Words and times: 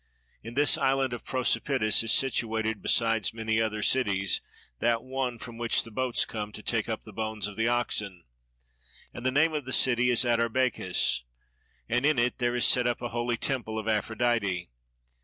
In 0.41 0.55
this 0.55 0.79
island 0.79 1.13
of 1.13 1.23
Prosopitis 1.23 2.01
is 2.03 2.11
situated, 2.11 2.81
besides 2.81 3.35
many 3.35 3.61
other 3.61 3.83
cities, 3.83 4.41
that 4.79 5.03
one 5.03 5.37
from 5.37 5.59
which 5.59 5.83
the 5.83 5.91
boats 5.91 6.25
come 6.25 6.51
to 6.53 6.63
take 6.63 6.89
up 6.89 7.03
the 7.03 7.13
bones 7.13 7.47
of 7.47 7.55
the 7.55 7.67
oxen, 7.67 8.23
and 9.13 9.23
the 9.23 9.29
name 9.31 9.53
of 9.53 9.65
the 9.65 9.71
city 9.71 10.09
is 10.09 10.25
Atarbechis, 10.25 11.21
and 11.87 12.03
in 12.03 12.17
it 12.17 12.39
there 12.39 12.55
is 12.55 12.65
set 12.65 12.87
up 12.87 12.99
a 13.03 13.09
holy 13.09 13.37
temple 13.37 13.77
of 13.77 13.87
Aphrodite. 13.87 14.71